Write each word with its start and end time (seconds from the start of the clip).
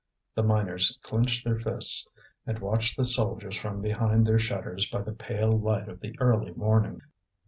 The 0.33 0.41
miners 0.41 0.97
clenched 1.03 1.43
their 1.45 1.59
fists 1.59 2.07
and 2.47 2.57
watched 2.57 2.97
the 2.97 3.05
soldiers 3.05 3.55
from 3.55 3.83
behind 3.83 4.25
their 4.25 4.39
shutters 4.39 4.89
by 4.89 5.03
the 5.03 5.11
pale 5.13 5.51
light 5.51 5.87
of 5.87 5.99
the 5.99 6.17
early 6.19 6.53
morning. 6.53 7.01